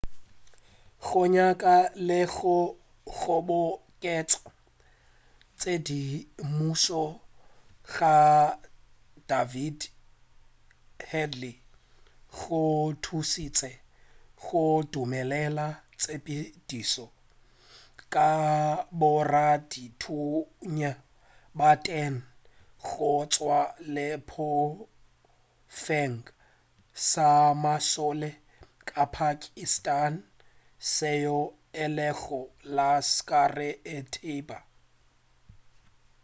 [1.07, 1.75] go nyaka
[2.07, 2.55] le go
[3.15, 4.39] kgoboketša
[5.59, 7.03] tshedimušo
[7.93, 8.15] ga
[9.29, 9.79] david
[11.09, 11.55] headley
[12.37, 12.61] go
[13.03, 13.71] thušitše
[14.43, 15.67] go dumelela
[15.99, 17.05] tshepedišo
[18.13, 18.29] ka
[18.99, 20.91] boradithunya
[21.57, 22.15] ba 10
[22.89, 26.23] go tšwa sehlopheng
[27.09, 27.29] sa
[27.63, 28.29] mašole
[28.89, 30.13] sa pakistan
[30.95, 31.39] seo
[31.83, 32.39] e lego
[32.75, 34.57] laskhar-e-taiba